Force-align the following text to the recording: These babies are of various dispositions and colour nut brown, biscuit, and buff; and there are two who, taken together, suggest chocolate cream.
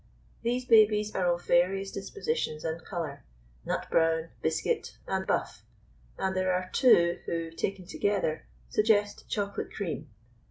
These 0.41 0.65
babies 0.65 1.13
are 1.13 1.31
of 1.31 1.45
various 1.45 1.91
dispositions 1.91 2.65
and 2.65 2.83
colour 2.83 3.23
nut 3.65 3.85
brown, 3.91 4.29
biscuit, 4.41 4.97
and 5.05 5.27
buff; 5.27 5.61
and 6.17 6.35
there 6.35 6.51
are 6.51 6.71
two 6.73 7.19
who, 7.27 7.51
taken 7.51 7.85
together, 7.85 8.47
suggest 8.67 9.29
chocolate 9.29 9.71
cream. 9.71 10.09